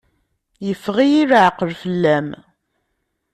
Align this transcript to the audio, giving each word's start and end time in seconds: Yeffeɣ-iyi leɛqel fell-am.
Yeffeɣ-iyi 0.67 1.23
leɛqel 1.29 1.71
fell-am. 1.81 2.27